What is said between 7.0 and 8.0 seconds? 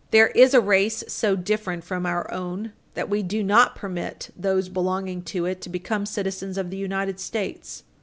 States.